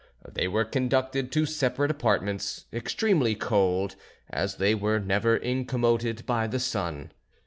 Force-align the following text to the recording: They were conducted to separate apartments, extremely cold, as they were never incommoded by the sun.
They 0.27 0.47
were 0.47 0.65
conducted 0.65 1.31
to 1.33 1.45
separate 1.45 1.91
apartments, 1.91 2.65
extremely 2.73 3.35
cold, 3.35 3.95
as 4.31 4.55
they 4.55 4.73
were 4.73 4.99
never 4.99 5.37
incommoded 5.37 6.25
by 6.25 6.47
the 6.47 6.59
sun. 6.59 7.11